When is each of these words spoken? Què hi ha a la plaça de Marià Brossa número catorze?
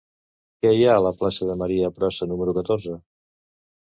Què 0.65 0.69
hi 0.77 0.85
ha 0.91 0.95
a 1.01 1.03
la 1.07 1.11
plaça 1.19 1.47
de 1.49 1.55
Marià 1.63 1.91
Brossa 1.97 2.29
número 2.31 2.57
catorze? 2.59 2.97